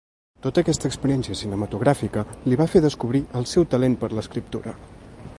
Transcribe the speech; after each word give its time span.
Tota 0.43 0.61
aquesta 0.63 0.89
experiència 0.91 1.35
cinematogràfica 1.41 2.23
li 2.47 2.57
va 2.61 2.67
fer 2.75 2.81
descobrir 2.85 3.21
el 3.41 3.45
seu 3.55 3.67
talent 3.75 3.99
per 4.05 4.11
l'escriptura. 4.21 4.75